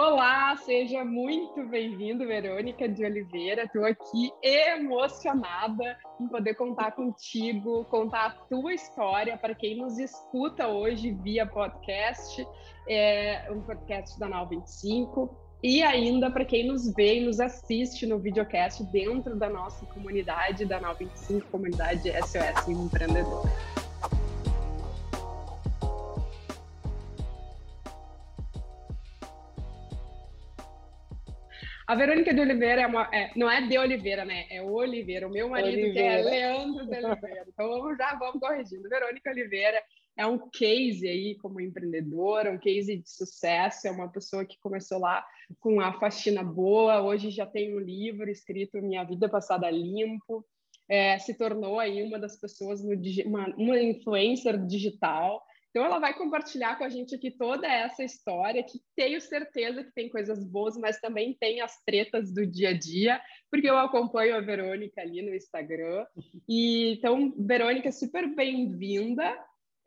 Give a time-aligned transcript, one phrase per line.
[0.00, 3.64] Olá, seja muito bem-vindo, Verônica de Oliveira.
[3.64, 10.68] Estou aqui emocionada em poder contar contigo, contar a tua história para quem nos escuta
[10.68, 12.46] hoje via podcast,
[12.88, 18.06] é um podcast da Nau 25, e ainda para quem nos vê e nos assiste
[18.06, 23.48] no videocast dentro da nossa comunidade da Nau 25, comunidade SOS Empreendedor.
[31.88, 34.44] A Verônica de Oliveira é uma, é, não é de Oliveira, né?
[34.50, 35.26] É Oliveira.
[35.26, 36.22] O meu marido Oliveira.
[36.22, 37.46] que é Leandro de Oliveira.
[37.48, 38.86] Então vamos, já vamos corrigindo.
[38.90, 39.82] Verônica Oliveira
[40.14, 43.88] é um case aí como empreendedora, um case de sucesso.
[43.88, 45.24] É uma pessoa que começou lá
[45.60, 47.00] com a faxina boa.
[47.00, 50.44] Hoje já tem um livro escrito Minha Vida Passada Limpo.
[50.90, 52.92] É, se tornou aí uma das pessoas no,
[53.24, 58.62] uma, uma influencer digital então, ela vai compartilhar com a gente aqui toda essa história,
[58.62, 62.78] que tenho certeza que tem coisas boas, mas também tem as tretas do dia a
[62.78, 66.06] dia, porque eu acompanho a Verônica ali no Instagram.
[66.48, 69.36] E então, Verônica, super bem-vinda.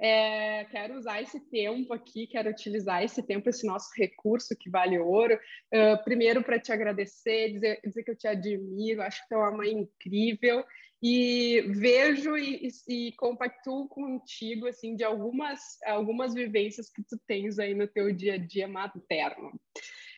[0.04, 4.98] É, quero usar esse tempo aqui, quero utilizar esse tempo, esse nosso recurso que vale
[4.98, 5.36] ouro.
[5.72, 9.38] Uh, primeiro, para te agradecer, dizer, dizer que eu te admiro, acho que tu é
[9.38, 10.64] uma mãe incrível
[11.02, 17.58] e vejo e, e, e, compactuo contigo assim de algumas algumas vivências que tu tens
[17.58, 19.60] aí no teu dia a dia materno.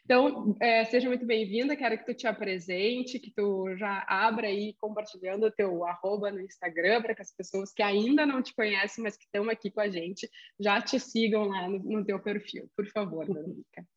[0.05, 4.73] Então, é, seja muito bem-vinda, quero que tu te apresente, que tu já abra aí
[4.73, 9.01] compartilhando o teu arroba no Instagram para que as pessoas que ainda não te conhecem,
[9.01, 12.69] mas que estão aqui com a gente, já te sigam lá no, no teu perfil.
[12.75, 13.87] Por favor, Verônica.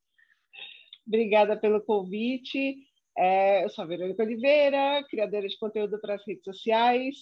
[1.05, 2.86] Obrigada pelo convite.
[3.17, 7.15] É, eu sou a Verônica Oliveira, criadora de conteúdo para as redes sociais,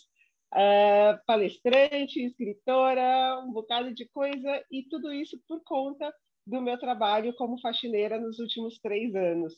[0.54, 6.14] uh, palestrante, escritora, um bocado de coisa, e tudo isso por conta
[6.46, 9.54] do meu trabalho como faxineira nos últimos três anos.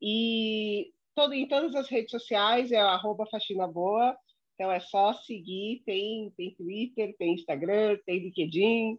[0.00, 4.16] E todo, em todas as redes sociais é arroba faxina boa,
[4.54, 8.98] então é só seguir, tem, tem Twitter, tem Instagram, tem LinkedIn,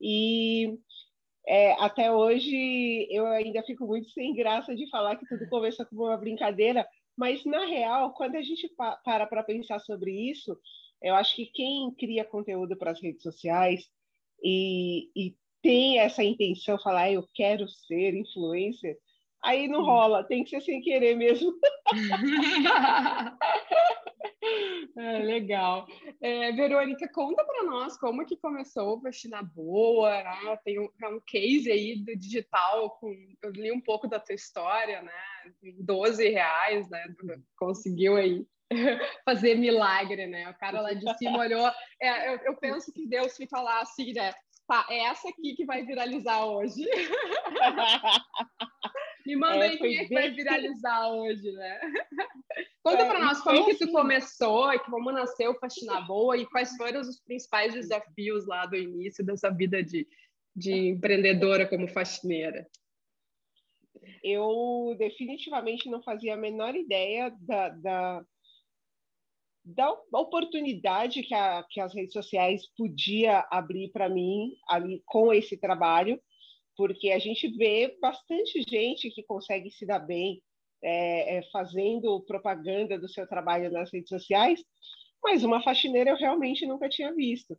[0.00, 0.78] e
[1.46, 6.04] é, até hoje eu ainda fico muito sem graça de falar que tudo começou como
[6.04, 6.86] uma brincadeira,
[7.16, 8.70] mas na real, quando a gente
[9.04, 10.56] para para pensar sobre isso,
[11.02, 13.88] eu acho que quem cria conteúdo para as redes sociais
[14.42, 18.96] e, e tem essa intenção, falar ah, eu quero ser influencer,
[19.42, 21.52] aí não rola, tem que ser sem querer mesmo.
[24.96, 25.86] É, legal.
[26.20, 30.58] É, Verônica, conta para nós como que começou o Vestina Boa, né?
[30.64, 33.12] Tem um, é um case aí do digital, com,
[33.42, 35.12] eu li um pouco da tua história, né?
[35.80, 37.02] 12 reais, né?
[37.56, 38.46] Conseguiu aí
[39.24, 40.50] fazer milagre, né?
[40.50, 41.70] O cara lá de cima olhou.
[42.00, 44.32] É, eu, eu penso que Deus fica lá assim, né?
[44.66, 46.84] Tá, é essa aqui que vai viralizar hoje.
[49.26, 51.80] Me manda é, aí quem é que vai viralizar hoje, né?
[52.82, 53.92] Conta é, para nós como que tu assim.
[53.92, 59.24] começou, e como nasceu Faxina Boa e quais foram os principais desafios lá do início
[59.24, 60.06] dessa vida de,
[60.54, 62.66] de empreendedora como faxineira.
[64.22, 68.24] Eu definitivamente não fazia a menor ideia da, da,
[69.64, 75.56] da oportunidade que, a, que as redes sociais podia abrir para mim ali com esse
[75.56, 76.20] trabalho
[76.76, 80.42] porque a gente vê bastante gente que consegue se dar bem
[80.82, 84.64] é, é, fazendo propaganda do seu trabalho nas redes sociais,
[85.22, 87.56] mas uma faxineira eu realmente nunca tinha visto.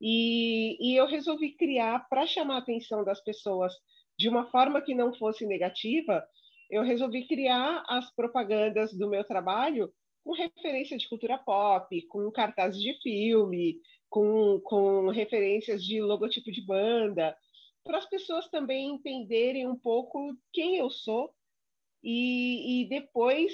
[0.00, 3.72] E, e eu resolvi criar para chamar a atenção das pessoas
[4.18, 6.24] de uma forma que não fosse negativa.
[6.70, 9.90] Eu resolvi criar as propagandas do meu trabalho
[10.22, 13.80] com referência de cultura pop, com cartazes de filme,
[14.10, 17.34] com, com referências de logotipo de banda,
[17.88, 21.32] para as pessoas também entenderem um pouco quem eu sou
[22.04, 23.50] e, e depois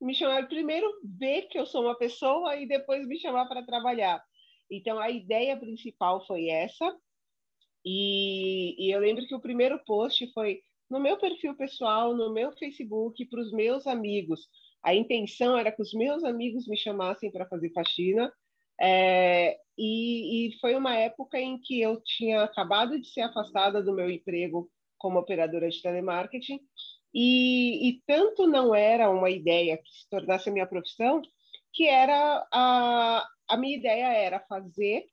[0.00, 4.24] me chamar primeiro ver que eu sou uma pessoa e depois me chamar para trabalhar.
[4.70, 6.96] Então a ideia principal foi essa
[7.84, 12.52] e, e eu lembro que o primeiro post foi no meu perfil pessoal, no meu
[12.52, 14.48] Facebook, para os meus amigos.
[14.82, 18.32] A intenção era que os meus amigos me chamassem para fazer faxina
[18.80, 23.92] é, e, e, foi uma época em que eu tinha acabado de ser afastada do
[23.92, 26.60] meu emprego como operadora de telemarketing,
[27.12, 31.22] e, e tanto não era uma ideia que se tornasse a minha profissão,
[31.72, 35.04] que era a, a minha ideia era fazer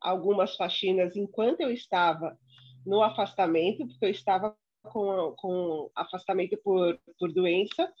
[0.00, 2.38] algumas faxinas enquanto eu estava
[2.84, 7.92] no afastamento, porque eu estava com, com afastamento por, por doença,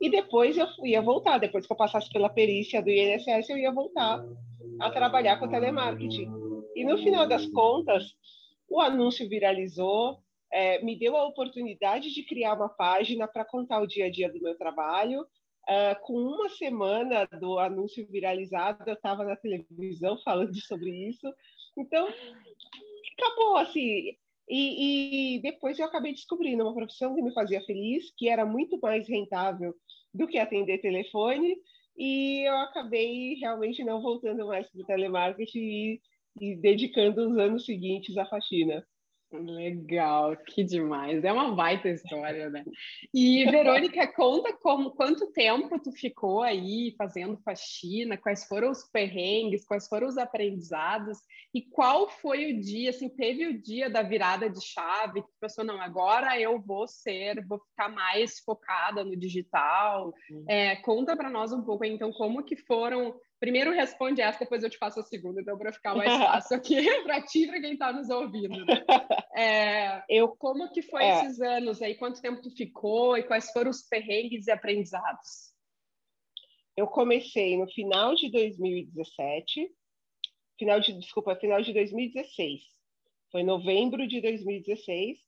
[0.00, 3.72] e depois eu ia voltar, depois que eu passasse pela perícia do INSS, eu ia
[3.72, 4.24] voltar
[4.80, 6.30] a trabalhar com telemarketing.
[6.74, 8.14] E no final das contas,
[8.68, 10.18] o anúncio viralizou,
[10.52, 14.30] é, me deu a oportunidade de criar uma página para contar o dia a dia
[14.30, 15.22] do meu trabalho.
[15.68, 21.26] Uh, com uma semana do anúncio viralizado, eu estava na televisão falando sobre isso.
[21.76, 22.08] Então,
[23.18, 24.16] acabou assim.
[24.48, 28.78] E, e, depois eu acabei descobrindo uma profissão que me fazia feliz, que era muito
[28.78, 29.74] mais rentável
[30.16, 31.56] do que atender telefone,
[31.96, 36.00] e eu acabei realmente não voltando mais para o telemarketing e,
[36.40, 38.86] e dedicando os anos seguintes à faxina.
[39.38, 41.24] Legal, que demais.
[41.24, 42.64] É uma baita história, né?
[43.12, 49.64] E Verônica, conta como quanto tempo tu ficou aí fazendo faxina, quais foram os perrengues,
[49.64, 51.18] quais foram os aprendizados
[51.54, 55.38] e qual foi o dia, assim, teve o dia da virada de chave que tu
[55.40, 60.12] pensou, não, agora eu vou ser, vou ficar mais focada no digital.
[60.48, 64.70] É, conta para nós um pouco, então, como que foram Primeiro responde essa, depois eu
[64.70, 66.74] te faço a segunda, então para ficar mais fácil aqui
[67.04, 68.64] para ti e para quem está nos ouvindo.
[68.64, 68.84] Né?
[69.38, 71.18] É, eu, como que foi é.
[71.18, 71.94] esses anos aí?
[71.94, 75.52] Quanto tempo tu ficou e quais foram os perrengues e aprendizados?
[76.74, 79.70] Eu comecei no final de 2017,
[80.58, 82.62] final de desculpa, final de 2016.
[83.30, 85.18] Foi novembro de 2016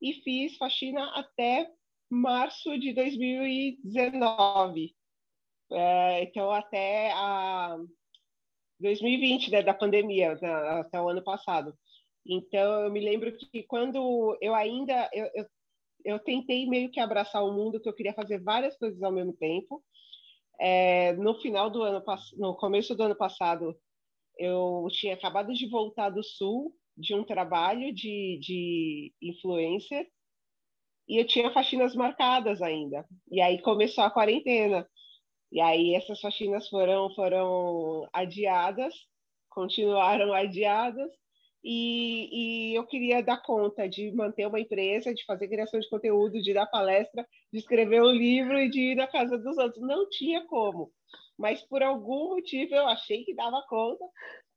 [0.00, 1.70] e fiz faxina até
[2.08, 4.96] março de 2019.
[5.74, 7.76] É, então, até a
[8.80, 11.74] 2020, né, da pandemia, da, até o ano passado.
[12.26, 15.08] Então, eu me lembro que quando eu ainda...
[15.12, 15.46] Eu, eu,
[16.04, 19.32] eu, tentei meio que abraçar o mundo, que eu queria fazer várias coisas ao mesmo
[19.34, 19.82] tempo.
[20.60, 22.02] É, no final do ano,
[22.36, 23.76] no começo do ano passado,
[24.38, 30.06] eu tinha acabado de voltar do Sul, de um trabalho de, de influencer,
[31.08, 33.04] e eu tinha faxinas marcadas ainda.
[33.30, 34.88] E aí começou a quarentena.
[35.52, 38.94] E aí essas faxinas foram, foram adiadas,
[39.50, 41.10] continuaram adiadas,
[41.64, 46.42] e, e, eu queria dar conta de manter uma empresa, de fazer criação de conteúdo,
[46.42, 49.80] de dar palestra, de escrever um livro e de ir na casa dos outros.
[49.80, 50.90] Não tinha como,
[51.38, 54.04] mas por algum motivo eu achei que dava conta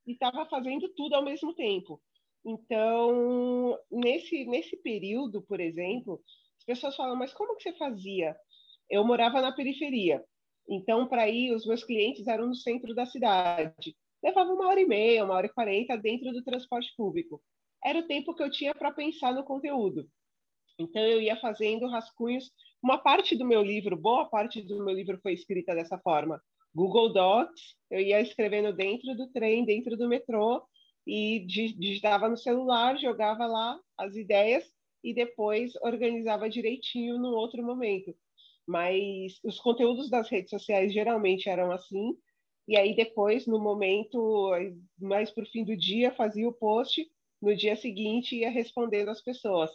[0.06, 2.00] e estava fazendo tudo ao mesmo tempo.
[2.44, 6.20] Então, nesse, nesse período, por exemplo,
[6.58, 8.36] as pessoas falam, mas como que você fazia?
[8.90, 10.24] Eu morava na periferia,
[10.68, 13.96] então, para ir, os meus clientes eram no centro da cidade.
[14.22, 17.40] Levava uma hora e meia, uma hora e quarenta dentro do transporte público.
[17.84, 20.08] Era o tempo que eu tinha para pensar no conteúdo.
[20.78, 22.50] Então, eu ia fazendo rascunhos.
[22.82, 26.42] Uma parte do meu livro, boa parte do meu livro foi escrita dessa forma.
[26.74, 30.62] Google Docs, eu ia escrevendo dentro do trem, dentro do metrô,
[31.06, 34.64] e digitava no celular, jogava lá as ideias
[35.02, 38.12] e depois organizava direitinho no outro momento
[38.66, 42.16] mas os conteúdos das redes sociais geralmente eram assim,
[42.68, 44.50] e aí depois, no momento,
[45.00, 47.06] mais para o fim do dia, fazia o post,
[47.40, 49.70] no dia seguinte ia respondendo as pessoas.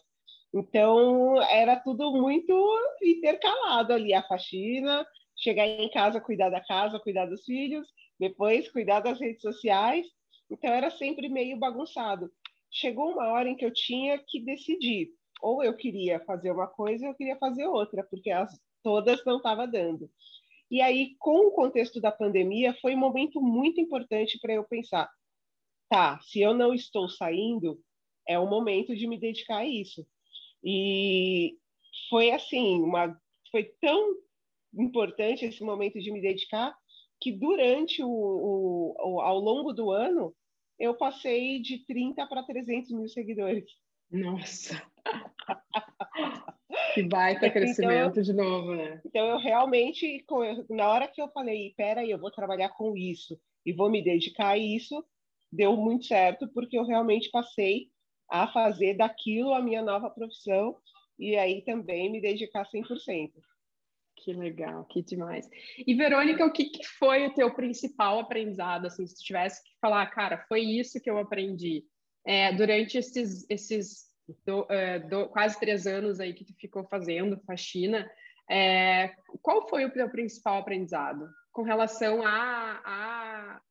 [0.53, 2.53] Então, era tudo muito
[3.01, 5.05] intercalado ali, a faxina,
[5.37, 7.87] chegar em casa, cuidar da casa, cuidar dos filhos,
[8.19, 10.05] depois cuidar das redes sociais,
[10.49, 12.29] então era sempre meio bagunçado.
[12.69, 15.09] Chegou uma hora em que eu tinha que decidir,
[15.41, 18.51] ou eu queria fazer uma coisa, ou eu queria fazer outra, porque as
[18.83, 20.09] todas não estava dando.
[20.69, 25.09] E aí, com o contexto da pandemia, foi um momento muito importante para eu pensar:
[25.89, 27.79] tá, se eu não estou saindo,
[28.27, 30.07] é o momento de me dedicar a isso.
[30.63, 31.57] E
[32.09, 33.19] foi assim, uma,
[33.51, 34.15] foi tão
[34.73, 36.73] importante esse momento de me dedicar
[37.19, 40.33] que durante o, o, o ao longo do ano
[40.79, 43.69] eu passei de 30 para 300 mil seguidores.
[44.09, 44.81] Nossa!
[46.93, 49.01] Que baita então, crescimento de novo, né?
[49.05, 50.25] Então, eu realmente,
[50.69, 54.49] na hora que eu falei, peraí, eu vou trabalhar com isso e vou me dedicar
[54.49, 55.03] a isso,
[55.51, 57.89] deu muito certo, porque eu realmente passei
[58.29, 60.77] a fazer daquilo a minha nova profissão
[61.19, 63.31] e aí também me dedicar 100%.
[64.15, 65.49] Que legal, que demais.
[65.85, 68.85] E, Verônica, o que, que foi o teu principal aprendizado?
[68.85, 71.83] Assim, se tu tivesse que falar, cara, foi isso que eu aprendi
[72.25, 74.10] é, durante esses, esses
[74.45, 78.09] do, é, do, quase três anos aí que tu ficou fazendo faxina,
[78.49, 83.61] é, qual foi o teu principal aprendizado com relação a, a,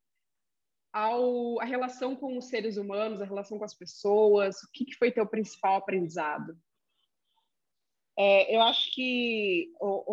[0.93, 4.61] ao, a relação com os seres humanos, a relação com as pessoas?
[4.63, 6.57] O que, que foi teu principal aprendizado?
[8.17, 10.03] É, eu acho que o,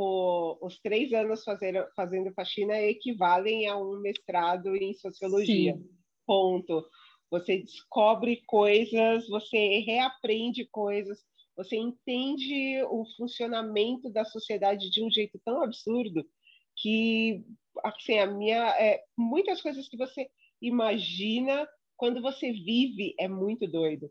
[0.63, 5.75] o, os três anos fazendo, fazendo faxina equivalem a um mestrado em sociologia.
[5.75, 5.89] Sim.
[6.27, 6.87] Ponto
[7.31, 11.25] você descobre coisas, você reaprende coisas,
[11.57, 16.25] você entende o funcionamento da sociedade de um jeito tão absurdo
[16.77, 17.45] que
[17.85, 20.29] assim a minha é, muitas coisas que você
[20.63, 24.11] imagina quando você vive é muito doido.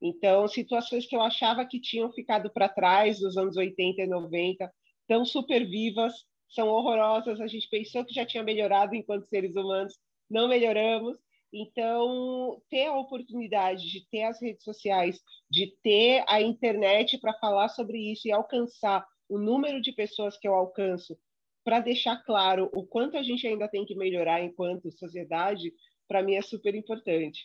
[0.00, 4.70] Então, situações que eu achava que tinham ficado para trás dos anos 80 e 90,
[5.00, 6.12] estão super vivas,
[6.48, 7.40] são horrorosas.
[7.40, 9.94] A gente pensou que já tinha melhorado enquanto seres humanos,
[10.28, 11.16] não melhoramos.
[11.52, 17.68] Então, ter a oportunidade de ter as redes sociais, de ter a internet para falar
[17.68, 21.16] sobre isso e alcançar o número de pessoas que eu alcanço,
[21.64, 25.72] para deixar claro o quanto a gente ainda tem que melhorar enquanto sociedade,
[26.08, 27.40] para mim é super importante.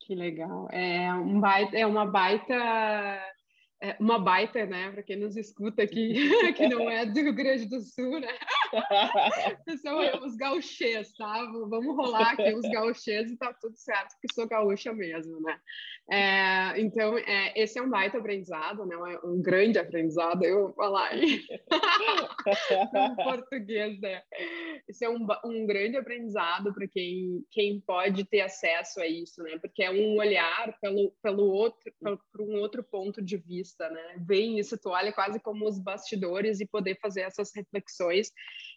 [0.00, 0.68] Que legal.
[0.70, 2.54] É, um baita, é uma baita
[3.80, 4.90] é uma baita, né?
[4.90, 6.14] Para quem nos escuta aqui,
[6.56, 8.38] que não é do Rio Grande do Sul, né?
[9.82, 11.44] São os gauchês, tá?
[11.68, 15.58] Vamos rolar aqui os gauchês e tá tudo certo, porque sou gaúcha mesmo, né?
[16.10, 18.96] É, então, é, esse é um baita aprendizado, né?
[19.24, 21.46] Um grande aprendizado, eu vou falar em
[23.16, 24.22] português, né?
[24.88, 29.58] Esse é um, um grande aprendizado para quem, quem pode ter acesso a isso, né?
[29.58, 34.16] Porque é um olhar pelo, pelo outro, por um outro ponto de vista, né?
[34.26, 38.32] Vem isso, tu olha quase como os bastidores e poder fazer essas reflexões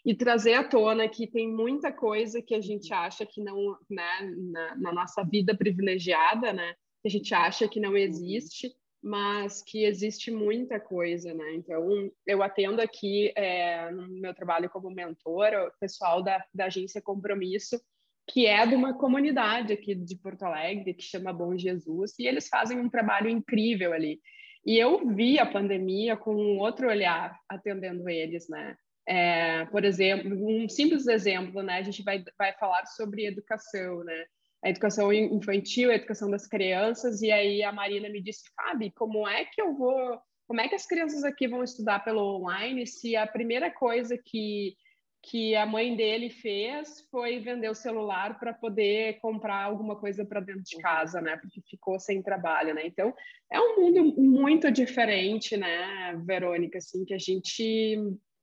[0.06, 4.36] e trazer à tona que tem muita coisa que a gente acha que não, né,
[4.52, 8.72] na, na nossa vida privilegiada, né, que a gente acha que não existe,
[9.04, 11.56] mas que existe muita coisa, né?
[11.56, 17.02] Então, eu atendo aqui é, no meu trabalho como mentora, o pessoal da, da agência
[17.02, 17.82] Compromisso,
[18.30, 22.48] que é de uma comunidade aqui de Porto Alegre, que chama Bom Jesus, e eles
[22.48, 24.20] fazem um trabalho incrível ali.
[24.64, 28.76] E eu vi a pandemia com um outro olhar atendendo eles, né?
[29.12, 31.80] É, por exemplo, um simples exemplo, né?
[31.80, 34.26] A gente vai, vai falar sobre educação, né?
[34.64, 39.28] A educação infantil, a educação das crianças, e aí a Marina me disse, Fabi, como
[39.28, 43.18] é que eu vou, como é que as crianças aqui vão estudar pelo online se
[43.18, 44.78] a primeira coisa que
[45.24, 50.40] que a mãe dele fez foi vender o celular para poder comprar alguma coisa para
[50.40, 51.38] dentro de casa, né?
[51.38, 52.88] Porque ficou sem trabalho, né?
[52.88, 53.14] Então,
[53.52, 58.00] é um mundo muito diferente, né, Verônica, assim, que a gente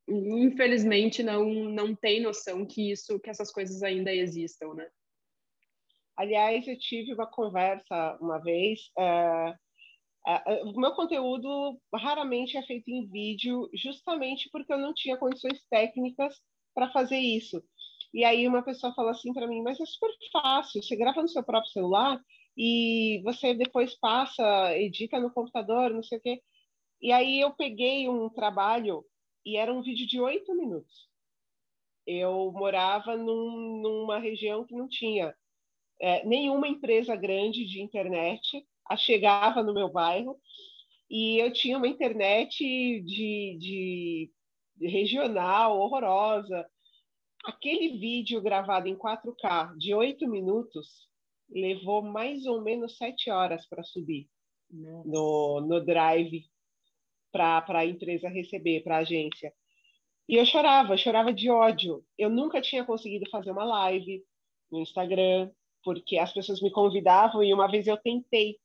[0.09, 4.89] infelizmente não não tem noção que isso que essas coisas ainda existam, né?
[6.17, 8.81] Aliás, eu tive uma conversa uma vez.
[8.99, 9.55] É,
[10.27, 15.65] é, o meu conteúdo raramente é feito em vídeo, justamente porque eu não tinha condições
[15.71, 16.35] técnicas
[16.75, 17.63] para fazer isso.
[18.13, 21.29] E aí uma pessoa falou assim para mim, mas é super fácil, você grava no
[21.29, 22.21] seu próprio celular
[22.57, 26.43] e você depois passa, edita no computador, não sei o quê.
[27.01, 29.05] E aí eu peguei um trabalho
[29.45, 31.09] e era um vídeo de oito minutos.
[32.07, 35.35] Eu morava num, numa região que não tinha
[36.01, 38.67] é, nenhuma empresa grande de internet
[38.97, 40.39] chegava no meu bairro
[41.11, 42.59] e eu tinha uma internet
[43.03, 44.31] de, de,
[44.77, 46.67] de regional horrorosa.
[47.45, 51.09] Aquele vídeo gravado em 4K de oito minutos
[51.51, 54.29] levou mais ou menos sete horas para subir
[54.71, 56.45] no, no Drive
[57.33, 59.53] para a empresa receber, para a agência.
[60.29, 62.05] E eu chorava, chorava de ódio.
[62.17, 64.23] Eu nunca tinha conseguido fazer uma live
[64.71, 65.51] no Instagram,
[65.83, 68.57] porque as pessoas me convidavam e uma vez eu tentei.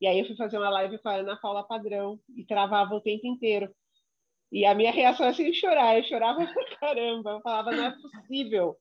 [0.00, 3.00] E aí eu fui fazer uma live com a Ana Paula Padrão e travava o
[3.00, 3.72] tempo inteiro.
[4.50, 5.96] E a minha reação era assim, chorar.
[5.96, 7.30] Eu chorava pra caramba.
[7.30, 8.76] Eu falava, não é possível.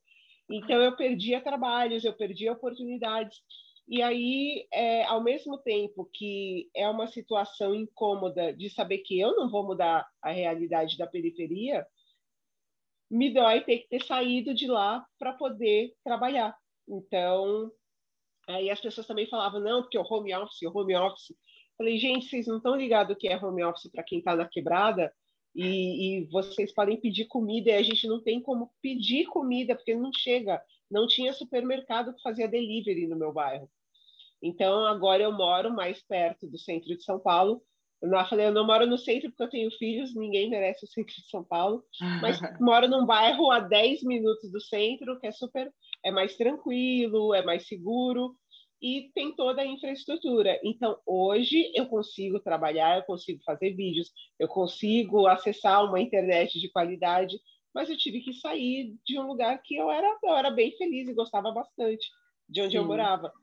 [0.50, 3.38] Então eu perdia trabalhos, eu perdia oportunidades.
[3.94, 9.36] E aí, é, ao mesmo tempo que é uma situação incômoda de saber que eu
[9.36, 11.86] não vou mudar a realidade da periferia,
[13.08, 16.58] me dói ter que ter saído de lá para poder trabalhar.
[16.90, 17.72] Então,
[18.50, 21.38] aí as pessoas também falavam, não, porque o home office, o home office.
[21.78, 25.14] Falei, gente, vocês não estão ligados que é home office para quem está na quebrada?
[25.54, 29.94] E, e, vocês podem pedir comida e a gente não tem como pedir comida porque
[29.94, 30.60] não chega.
[30.90, 33.70] Não tinha supermercado que fazia delivery no meu bairro.
[34.44, 37.62] Então, agora eu moro mais perto do centro de São Paulo.
[38.02, 40.88] Eu não falei, eu não moro no centro porque eu tenho filhos, ninguém merece o
[40.90, 41.82] centro de São Paulo,
[42.22, 45.72] mas moro num bairro a 10 minutos do centro, que é super,
[46.04, 48.36] é mais tranquilo, é mais seguro
[48.82, 50.60] e tem toda a infraestrutura.
[50.62, 56.70] Então, hoje eu consigo trabalhar, eu consigo fazer vídeos, eu consigo acessar uma internet de
[56.70, 57.40] qualidade
[57.74, 61.08] mas eu tive que sair de um lugar que eu era, eu era bem feliz
[61.08, 62.08] e gostava bastante
[62.48, 62.78] de onde Sim.
[62.78, 63.34] eu morava.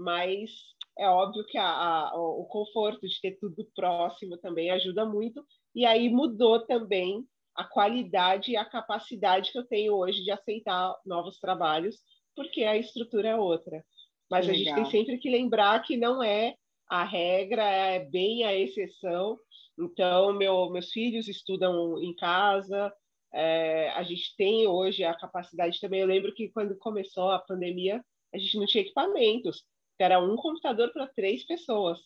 [0.00, 0.50] Mas
[0.98, 5.44] é óbvio que a, a, o conforto de ter tudo próximo também ajuda muito.
[5.74, 7.22] E aí mudou também
[7.54, 11.96] a qualidade e a capacidade que eu tenho hoje de aceitar novos trabalhos,
[12.34, 13.84] porque a estrutura é outra.
[14.30, 16.54] Mas a gente tem sempre que lembrar que não é
[16.88, 19.38] a regra, é bem a exceção.
[19.78, 22.90] Então, meu, meus filhos estudam em casa,
[23.34, 26.00] é, a gente tem hoje a capacidade também.
[26.00, 28.02] Eu lembro que quando começou a pandemia,
[28.32, 29.64] a gente não tinha equipamentos.
[30.02, 31.98] Era um computador para três pessoas.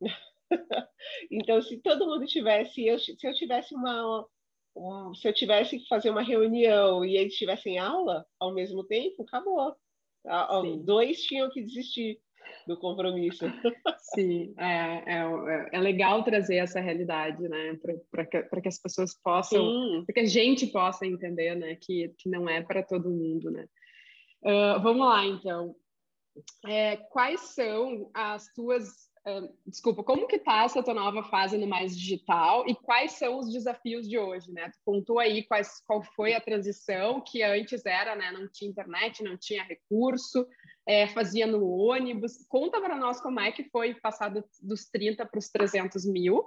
[1.30, 4.26] então, se todo mundo tivesse, eu, se eu tivesse uma,
[4.76, 9.22] um, se eu tivesse que fazer uma reunião e eles tivessem aula ao mesmo tempo,
[9.22, 9.74] acabou.
[10.84, 12.20] Dois tinham que desistir
[12.66, 13.44] do compromisso.
[14.14, 17.78] Sim, é, é, é legal trazer essa realidade, né,
[18.10, 22.28] para que, que as pessoas possam, para que a gente possa entender, né, que, que
[22.28, 23.66] não é para todo mundo, né.
[24.42, 25.74] Uh, vamos lá, então.
[26.66, 29.06] É, quais são as tuas
[29.66, 33.52] desculpa, como que tá essa tua nova fase no mais digital e quais são os
[33.52, 34.70] desafios de hoje, né?
[34.70, 38.30] Tu contou aí quais, qual foi a transição que antes era, né?
[38.30, 40.46] Não tinha internet, não tinha recurso,
[40.86, 42.46] é, fazia no ônibus.
[42.48, 46.44] Conta para nós como é que foi passar dos 30 para os 300 mil.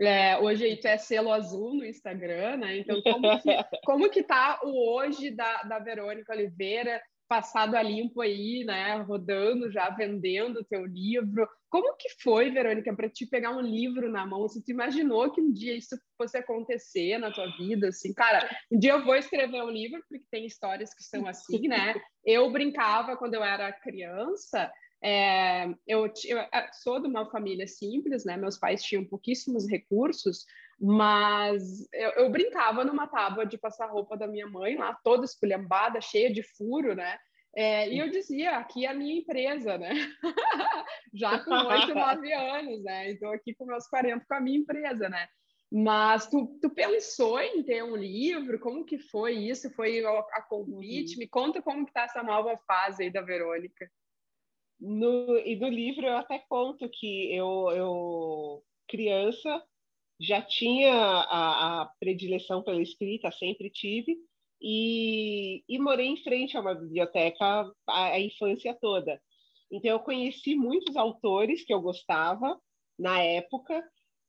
[0.00, 2.78] É, hoje aí tu é selo azul no Instagram, né?
[2.78, 3.48] Então, como que,
[3.84, 7.02] como que tá o hoje da, da Verônica Oliveira?
[7.30, 11.48] Passado a limpo aí, né, rodando, já vendendo o teu livro.
[11.68, 14.40] Como que foi, Verônica, para te pegar um livro na mão?
[14.40, 17.90] Você te imaginou que um dia isso fosse acontecer na tua vida?
[17.90, 21.68] Assim, cara, um dia eu vou escrever um livro, porque tem histórias que são assim,
[21.68, 21.94] né?
[22.24, 24.68] Eu brincava quando eu era criança,
[25.00, 26.38] é, eu, eu,
[26.82, 28.36] sou de uma família simples, né?
[28.36, 30.44] Meus pais tinham pouquíssimos recursos,
[30.80, 36.00] mas eu, eu, brincava numa tábua de passar roupa da minha mãe lá, toda esculhambada,
[36.00, 37.18] cheia de furo, né?
[37.54, 39.90] É, e eu dizia, aqui é a minha empresa, né?
[41.12, 43.10] Já com oito, nove anos, né?
[43.10, 45.28] Então, aqui com meus 40, com a minha empresa, né?
[45.70, 48.58] Mas tu, tu pensou em ter um livro?
[48.58, 49.70] Como que foi isso?
[49.74, 51.14] Foi a convite?
[51.14, 51.18] Uhum.
[51.18, 53.90] Me conta como que tá essa nova fase aí da Verônica.
[54.80, 59.62] No, e no livro eu até conto que eu, eu criança,
[60.20, 64.18] já tinha a, a predileção pela escrita, sempre tive,
[64.60, 69.18] e, e, morei em frente a uma biblioteca a, a, infância toda.
[69.72, 72.60] Então, eu conheci muitos autores que eu gostava
[72.98, 73.82] na época.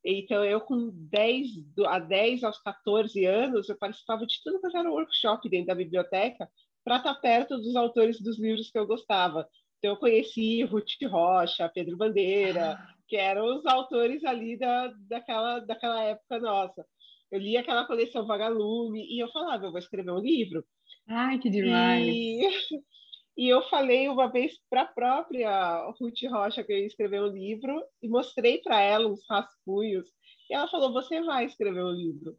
[0.05, 1.47] Então, eu com 10,
[1.85, 6.49] a 10 aos 14 anos, eu participava de tudo que era workshop dentro da biblioteca
[6.85, 9.45] para estar perto dos autores dos livros que eu gostava.
[9.79, 15.59] Então, eu conheci Ruth Rocha, Pedro Bandeira, ah que eram os autores ali da, daquela,
[15.59, 16.85] daquela época nossa.
[17.29, 20.63] Eu li aquela coleção Vagalume e eu falava, eu vou escrever um livro.
[21.09, 22.07] Ai, que demais!
[22.07, 22.39] E,
[23.37, 27.33] e eu falei uma vez para a própria Ruth Rocha que eu ia escrever um
[27.33, 30.07] livro e mostrei para ela uns rascunhos.
[30.49, 32.37] E ela falou, você vai escrever um livro.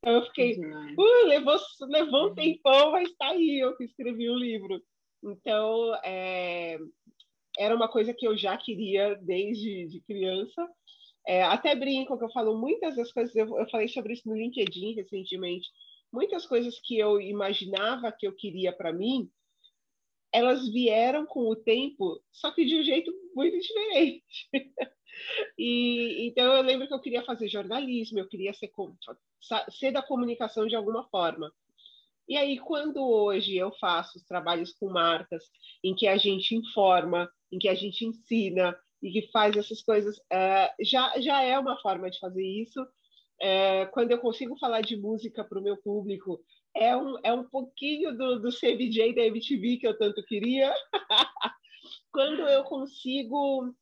[0.00, 1.56] Então eu fiquei, uh, levou,
[1.88, 4.78] levou um tempão, mas está aí, eu que escrevi um livro.
[5.24, 6.78] Então, é,
[7.58, 10.68] era uma coisa que eu já queria desde de criança.
[11.26, 14.36] É, até brinco que eu falo muitas das coisas, eu, eu falei sobre isso no
[14.36, 15.68] LinkedIn recentemente,
[16.12, 19.28] muitas coisas que eu imaginava que eu queria para mim,
[20.32, 24.48] elas vieram com o tempo, só que de um jeito muito diferente.
[25.58, 28.70] e então eu lembro que eu queria fazer jornalismo, eu queria ser,
[29.70, 31.50] ser da comunicação de alguma forma.
[32.28, 35.44] E aí, quando hoje eu faço os trabalhos com marcas,
[35.82, 40.20] em que a gente informa, em que a gente ensina e que faz essas coisas,
[40.32, 42.84] é, já, já é uma forma de fazer isso.
[43.40, 46.40] É, quando eu consigo falar de música para o meu público,
[46.74, 50.72] é um, é um pouquinho do, do CBJ da MTV que eu tanto queria.
[52.12, 53.74] quando eu consigo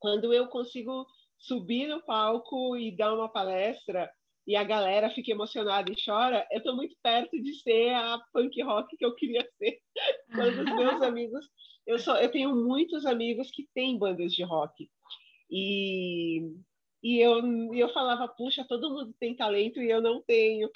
[0.00, 1.06] quando eu consigo
[1.38, 4.10] subir no palco e dar uma palestra
[4.48, 8.62] e a galera fica emocionada e chora, eu estou muito perto de ser a punk
[8.62, 9.78] rock que eu queria ser.
[10.34, 11.44] Quando os meus amigos,
[11.86, 14.88] eu só, eu tenho muitos amigos que têm bandas de rock
[15.50, 16.50] e
[17.02, 20.70] e eu eu falava, puxa, todo mundo tem talento e eu não tenho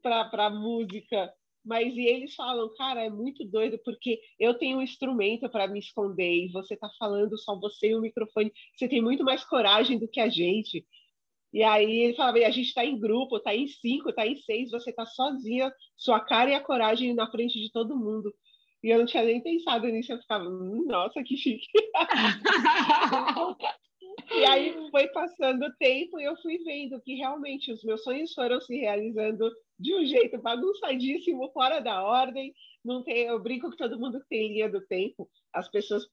[0.00, 1.32] para música.
[1.64, 5.80] Mas e eles falam, cara, é muito doido porque eu tenho um instrumento para me
[5.80, 8.52] esconder e você está falando só você e o microfone.
[8.76, 10.86] Você tem muito mais coragem do que a gente.
[11.52, 14.70] E aí ele falava, a gente está em grupo, está em cinco, está em seis,
[14.70, 18.34] você está sozinha, sua cara e a coragem na frente de todo mundo.
[18.82, 21.66] E eu não tinha nem pensado nisso, eu ficava, nossa, que chique.
[24.30, 28.32] e aí foi passando o tempo e eu fui vendo que realmente os meus sonhos
[28.34, 32.54] foram se realizando de um jeito bagunçadíssimo, fora da ordem.
[32.84, 35.28] Não tem, eu brinco que todo mundo tem linha do tempo.
[35.52, 36.06] As pessoas,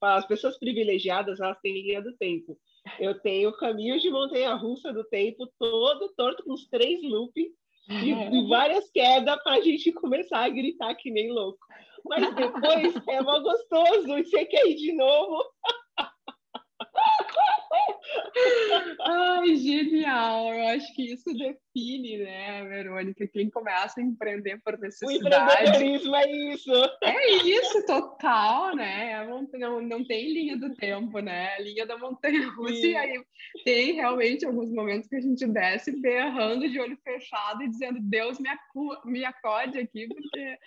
[0.00, 2.58] as pessoas privilegiadas, elas têm linha do tempo.
[2.98, 7.52] Eu tenho caminhos de montanha-russa do tempo todo torto, com os três loopings
[7.88, 11.64] e, e várias quedas para a gente começar a gritar que nem louco.
[12.04, 15.42] Mas depois é mó gostoso e você quer ir de novo.
[19.00, 20.52] Ai, genial!
[20.54, 25.64] Eu acho que isso define, né, Verônica, quem começa a empreender por necessidade.
[25.64, 26.72] O empreendedorismo é isso.
[27.02, 29.12] É isso, total, né?
[29.12, 31.58] É não, não tem linha do tempo, né?
[31.60, 32.86] linha da montanha russa.
[32.86, 33.22] E aí
[33.64, 38.38] tem realmente alguns momentos que a gente desce berrando de olho fechado e dizendo, Deus
[38.38, 40.58] me, acu me acode aqui, porque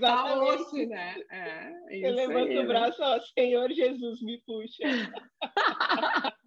[0.00, 1.16] Tá osso, né?
[1.30, 2.66] É, Eu levanto aí, o né?
[2.66, 4.82] braço, ó, Senhor Jesus, me puxa.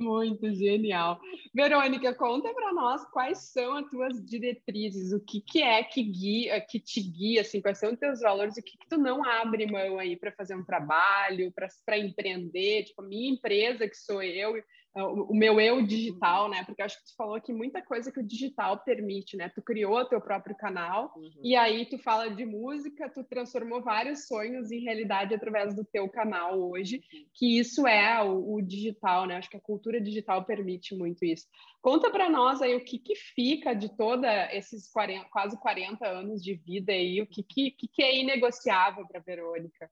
[0.00, 1.20] Muito genial.
[1.54, 6.58] Verônica, conta para nós quais são as tuas diretrizes, o que, que é que guia,
[6.62, 9.70] que te guia, assim, quais são os teus valores, o que, que tu não abre
[9.70, 11.52] mão aí para fazer um trabalho,
[11.84, 14.54] para empreender, tipo, a minha empresa que sou eu,
[14.94, 16.64] o meu eu digital, né?
[16.64, 19.48] Porque acho que tu falou que muita coisa que o digital permite, né?
[19.48, 21.30] Tu criou teu próprio canal uhum.
[21.44, 26.08] e aí tu fala de música, tu transformou vários sonhos em realidade através do teu
[26.08, 27.24] canal hoje, uhum.
[27.34, 29.36] que isso é o, o, digital, né?
[29.36, 31.46] Acho que a cultura digital permite muito isso.
[31.80, 36.42] Conta para nós aí o que, que fica de toda esses 40, quase 40 anos
[36.42, 39.88] de vida aí, o que, que, que é inegociável para Verônica?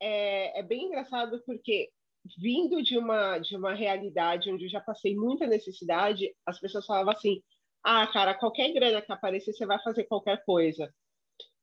[0.00, 1.90] É, é bem engraçado porque
[2.38, 7.12] vindo de uma de uma realidade onde eu já passei muita necessidade, as pessoas falavam
[7.12, 7.42] assim:
[7.84, 10.92] "Ah, cara, qualquer grana que aparecer, você vai fazer qualquer coisa".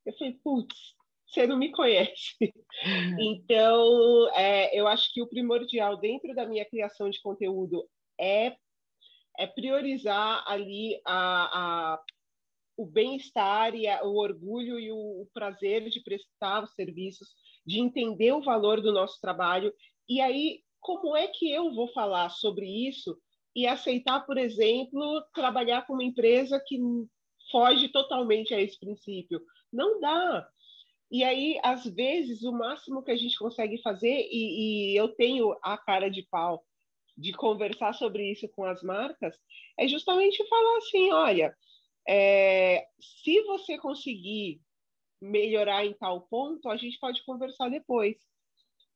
[0.06, 0.96] Eu falei: "Putz,
[1.28, 2.36] você não me conhece".
[2.86, 3.20] Uhum.
[3.20, 8.56] Então, é, eu acho que o primordial dentro da minha criação de conteúdo é
[9.38, 12.00] é priorizar ali a, a
[12.78, 17.28] o bem-estar e a, o orgulho e o, o prazer de prestar os serviços,
[17.66, 19.74] de entender o valor do nosso trabalho
[20.10, 23.16] e aí, como é que eu vou falar sobre isso
[23.56, 26.80] e aceitar, por exemplo, trabalhar com uma empresa que
[27.52, 29.40] foge totalmente a esse princípio?
[29.72, 30.50] Não dá.
[31.12, 35.56] E aí, às vezes, o máximo que a gente consegue fazer, e, e eu tenho
[35.62, 36.64] a cara de pau
[37.16, 39.36] de conversar sobre isso com as marcas,
[39.78, 41.56] é justamente falar assim: olha,
[42.08, 44.62] é, se você conseguir
[45.22, 48.18] melhorar em tal ponto, a gente pode conversar depois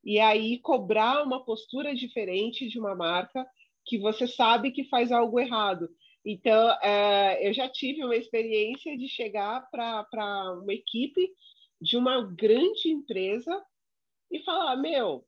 [0.03, 3.45] e aí cobrar uma postura diferente de uma marca
[3.85, 5.89] que você sabe que faz algo errado.
[6.25, 11.29] Então, é, eu já tive uma experiência de chegar para uma equipe
[11.81, 13.63] de uma grande empresa
[14.31, 15.25] e falar: Meu,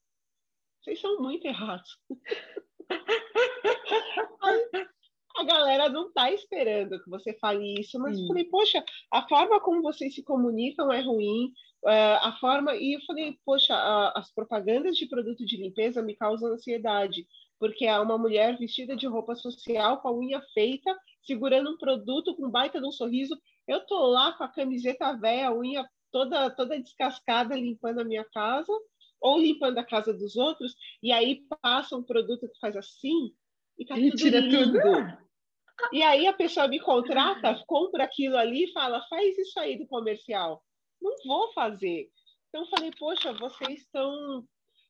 [0.81, 1.99] vocês são muito errados.
[5.37, 8.23] a galera não está esperando que você fale isso, mas Sim.
[8.23, 11.51] eu falei, poxa, a forma como vocês se comunicam é ruim,
[11.83, 12.75] uh, a forma.
[12.75, 13.75] E eu falei, poxa,
[14.15, 17.27] as propagandas de produto de limpeza me causam ansiedade,
[17.59, 22.35] porque é uma mulher vestida de roupa social, com a unha feita, segurando um produto
[22.35, 23.37] com baita de um sorriso.
[23.67, 28.23] Eu tô lá com a camiseta velha, a unha toda, toda descascada, limpando a minha
[28.25, 28.71] casa,
[29.19, 33.33] ou limpando a casa dos outros, e aí passa um produto que faz assim,
[33.77, 34.79] e tá e tudo tira lindo.
[34.79, 35.24] Tudo.
[35.91, 39.87] E aí a pessoa me contrata, compra aquilo ali e fala, faz isso aí do
[39.87, 40.63] comercial
[41.05, 42.09] não vou fazer.
[42.49, 44.43] Então falei, poxa, vocês estão,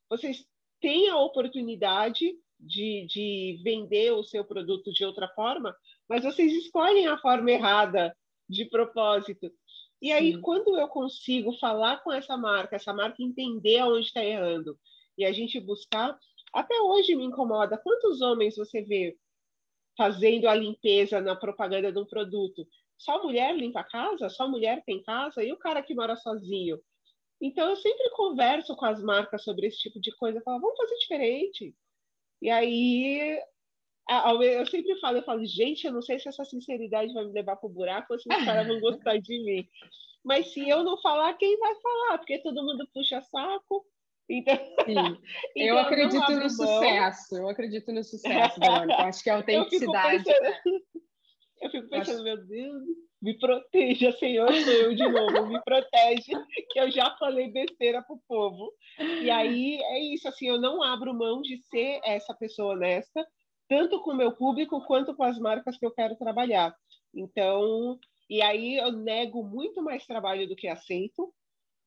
[0.09, 0.45] vocês
[0.79, 5.75] têm a oportunidade de, de vender o seu produto de outra forma,
[6.07, 8.15] mas vocês escolhem a forma errada
[8.47, 9.51] de propósito.
[10.01, 10.41] E aí, Sim.
[10.41, 14.77] quando eu consigo falar com essa marca, essa marca entender aonde está errando,
[15.17, 16.17] e a gente buscar,
[16.53, 17.77] até hoje me incomoda.
[17.77, 19.17] Quantos homens você vê
[19.97, 22.67] fazendo a limpeza na propaganda de um produto?
[22.97, 24.29] Só mulher limpa a casa?
[24.29, 25.43] Só mulher tem casa?
[25.43, 26.79] E o cara que mora sozinho?
[27.41, 30.41] Então, eu sempre converso com as marcas sobre esse tipo de coisa.
[30.41, 31.75] Falo, vamos fazer diferente.
[32.41, 33.39] E aí,
[34.07, 37.57] eu sempre falo, eu falo, gente, eu não sei se essa sinceridade vai me levar
[37.57, 39.67] para o buraco ou se os caras vão gostar de mim.
[40.23, 42.17] Mas se eu não falar, quem vai falar?
[42.19, 43.85] Porque todo mundo puxa saco.
[44.29, 44.55] Então,
[44.87, 45.21] então
[45.55, 47.37] eu acredito no sucesso.
[47.37, 49.01] Eu acredito no sucesso, Verônica.
[49.03, 50.23] Acho que é autenticidade.
[51.61, 52.83] Eu fico pensando, meu Deus,
[53.21, 56.31] me proteja, Senhor, eu de novo, me protege,
[56.71, 58.71] que eu já falei besteira pro povo.
[58.99, 63.25] E aí é isso, assim, eu não abro mão de ser essa pessoa honesta,
[63.67, 66.75] tanto com o meu público quanto com as marcas que eu quero trabalhar.
[67.13, 67.97] Então,
[68.29, 71.33] e aí eu nego muito mais trabalho do que aceito.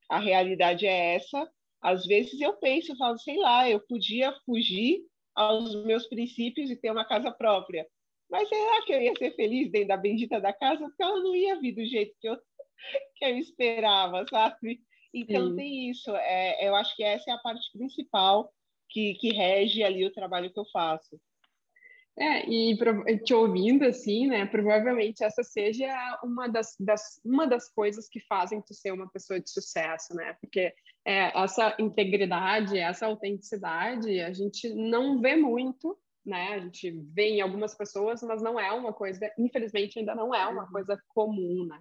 [0.09, 1.49] A realidade é essa.
[1.81, 5.01] Às vezes eu penso, eu falo, sei lá, eu podia fugir
[5.33, 7.87] aos meus princípios e ter uma casa própria.
[8.29, 10.85] Mas será que eu ia ser feliz dentro da bendita da casa?
[10.85, 12.37] Porque ela não ia vir do jeito que eu,
[13.15, 14.81] que eu esperava, sabe?
[15.13, 15.55] Então Sim.
[15.55, 16.15] tem isso.
[16.15, 18.53] É, eu acho que essa é a parte principal
[18.89, 21.19] que, que rege ali o trabalho que eu faço.
[22.17, 22.77] É, e
[23.23, 25.87] te ouvindo assim, né, provavelmente essa seja
[26.21, 30.35] uma das, das, uma das coisas que fazem tu ser uma pessoa de sucesso, né,
[30.41, 30.73] porque
[31.05, 36.53] é, essa integridade, essa autenticidade, a gente não vê muito, né?
[36.53, 40.45] A gente vê em algumas pessoas, mas não é uma coisa, infelizmente ainda não é
[40.47, 40.71] uma uhum.
[40.71, 41.79] coisa comum, né?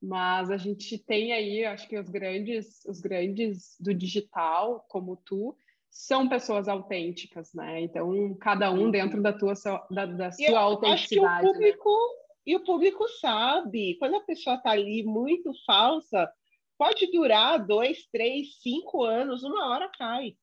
[0.00, 5.56] Mas a gente tem aí, acho que os grandes, os grandes do digital, como tu,
[5.90, 7.80] são pessoas autênticas, né?
[7.80, 9.54] Então, cada um dentro da tua
[9.90, 10.92] da, da sua autenticidade.
[10.94, 11.40] Acho que o né?
[11.40, 12.24] público, né?
[12.46, 16.30] E o público sabe, quando a pessoa está ali muito falsa,
[16.78, 20.36] pode durar dois, três, cinco anos, uma hora cai.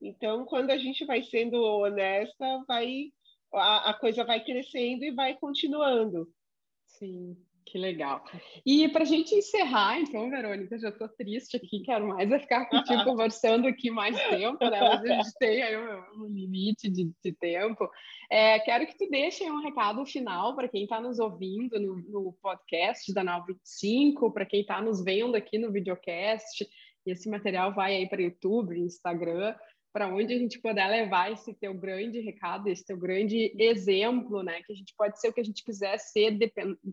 [0.00, 3.12] Então, quando a gente vai sendo honesta, vai
[3.52, 6.30] a, a coisa vai crescendo e vai continuando.
[6.86, 7.36] Sim.
[7.66, 8.24] Que legal.
[8.64, 12.66] E para a gente encerrar, então, Verônica, já estou triste aqui, quero mais é ficar
[12.66, 14.80] contigo conversando aqui mais tempo, né?
[14.80, 17.90] Mas a gente tem aí um, limite de, de tempo.
[18.30, 22.32] É, quero que tu deixe um recado final para quem está nos ouvindo no, no,
[22.40, 26.64] podcast da 925, para quem está nos vendo aqui no videocast.
[27.04, 29.56] E esse material vai aí para YouTube, Instagram
[29.96, 34.62] para onde a gente puder levar esse teu grande recado, esse teu grande exemplo, né?
[34.62, 36.38] Que a gente pode ser o que a gente quiser ser,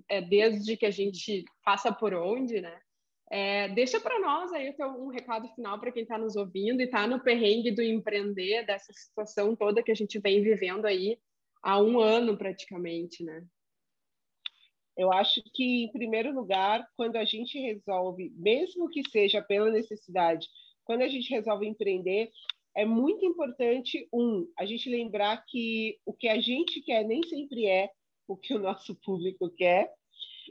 [0.08, 2.80] é, desde que a gente faça por onde, né?
[3.30, 6.86] É, deixa para nós aí teu, um recado final para quem está nos ouvindo e
[6.86, 11.20] está no perrengue do empreender, dessa situação toda que a gente vem vivendo aí
[11.62, 13.44] há um ano praticamente, né?
[14.96, 20.48] Eu acho que, em primeiro lugar, quando a gente resolve, mesmo que seja pela necessidade,
[20.86, 22.32] quando a gente resolve empreender,
[22.76, 27.68] é muito importante, um, a gente lembrar que o que a gente quer nem sempre
[27.68, 27.90] é
[28.28, 29.92] o que o nosso público quer.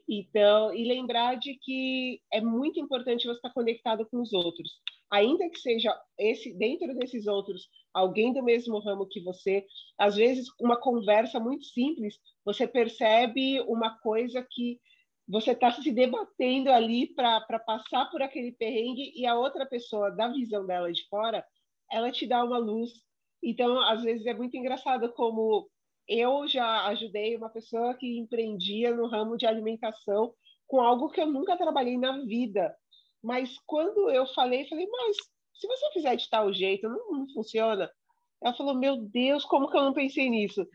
[0.09, 4.81] Então, e lembrar de que é muito importante você estar conectado com os outros.
[5.11, 9.67] Ainda que seja esse dentro desses outros alguém do mesmo ramo que você,
[9.99, 14.81] às vezes uma conversa muito simples, você percebe uma coisa que
[15.29, 20.29] você está se debatendo ali para passar por aquele perrengue e a outra pessoa, da
[20.29, 21.45] visão dela de fora,
[21.93, 22.91] ela te dá uma luz.
[23.43, 25.69] Então, às vezes é muito engraçado como
[26.09, 30.35] eu já ajudei uma pessoa que empreendia no ramo de alimentação
[30.67, 32.75] com algo que eu nunca trabalhei na vida.
[33.23, 35.17] Mas quando eu falei, falei, mas
[35.55, 37.91] se você fizer de tal jeito, não, não funciona.
[38.43, 40.67] Ela falou, meu Deus, como que eu não pensei nisso?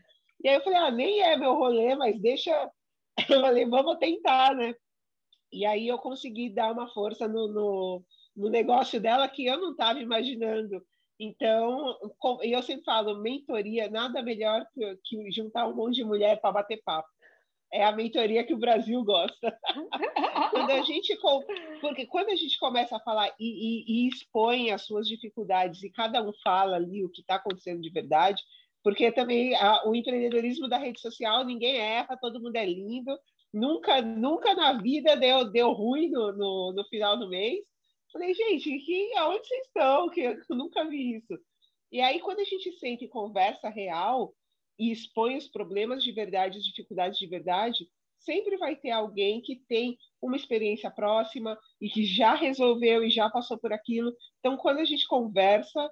[0.42, 2.70] E aí eu falei, ah, nem é meu rolê, mas deixa.
[3.28, 4.72] Eu falei, vamos tentar, né?
[5.52, 8.04] E aí eu consegui dar uma força no, no,
[8.36, 10.80] no negócio dela que eu não estava imaginando.
[11.18, 11.96] Então,
[12.42, 16.80] eu sempre falo, mentoria, nada melhor que, que juntar um monte de mulher para bater
[16.84, 17.08] papo.
[17.72, 19.58] É a mentoria que o Brasil gosta.
[20.50, 21.16] quando a gente,
[21.80, 25.90] porque quando a gente começa a falar e, e, e expõe as suas dificuldades e
[25.90, 28.42] cada um fala ali o que está acontecendo de verdade,
[28.82, 33.18] porque também a, o empreendedorismo da rede social, ninguém erra, todo mundo é lindo,
[33.52, 37.58] nunca, nunca na vida deu, deu ruim no, no, no final do mês,
[38.12, 40.08] Falei, gente, que, aonde vocês estão?
[40.08, 41.38] Que eu nunca vi isso.
[41.90, 44.34] E aí, quando a gente sente conversa real
[44.78, 49.56] e expõe os problemas de verdade, as dificuldades de verdade, sempre vai ter alguém que
[49.68, 54.12] tem uma experiência próxima e que já resolveu e já passou por aquilo.
[54.38, 55.90] Então, quando a gente conversa,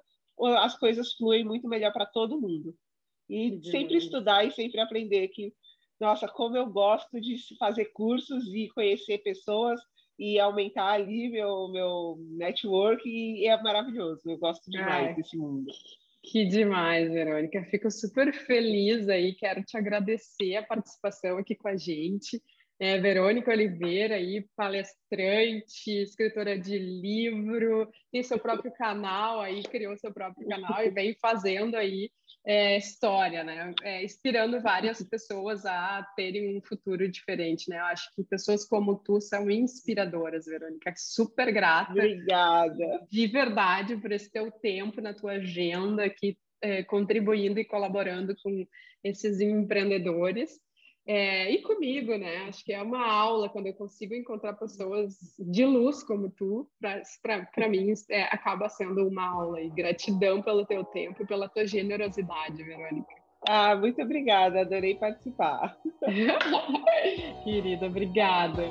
[0.59, 2.75] as coisas fluem muito melhor para todo mundo.
[3.29, 5.53] E sempre estudar e sempre aprender que,
[5.99, 9.81] nossa, como eu gosto de fazer cursos e conhecer pessoas
[10.17, 14.21] e aumentar ali meu, meu network e é maravilhoso.
[14.25, 15.65] Eu gosto demais Ai, desse mundo.
[16.23, 17.63] Que demais, Verônica.
[17.65, 19.33] Fico super feliz aí.
[19.33, 22.41] Quero te agradecer a participação aqui com a gente.
[22.79, 30.13] É, Verônica Oliveira, aí, palestrante, escritora de livro, tem seu próprio canal aí, criou seu
[30.13, 32.11] próprio canal e vem fazendo aí
[32.45, 33.73] é, história, né?
[33.83, 37.77] É, inspirando várias pessoas a terem um futuro diferente, né?
[37.79, 40.93] Eu acho que pessoas como tu são inspiradoras, Verônica.
[40.95, 41.91] Super grata.
[41.91, 43.05] Obrigada.
[43.09, 48.65] De verdade por esse teu tempo na tua agenda aqui, é, contribuindo e colaborando com
[49.03, 50.59] esses empreendedores.
[51.07, 52.47] É, e comigo, né?
[52.49, 56.69] Acho que é uma aula quando eu consigo encontrar pessoas de luz como tu,
[57.21, 59.61] para mim é, acaba sendo uma aula.
[59.61, 63.07] E gratidão pelo teu tempo e pela tua generosidade, Verônica.
[63.47, 65.77] Ah, muito obrigada, adorei participar.
[67.45, 68.63] Querida, obrigada.